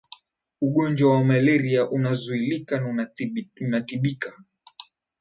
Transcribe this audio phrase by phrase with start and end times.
[0.61, 3.09] ugonjwa wa malaria unazuilika na
[3.67, 4.43] unatibika